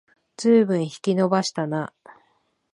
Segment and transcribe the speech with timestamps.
[0.35, 1.93] ずいぶん引き延ばしたな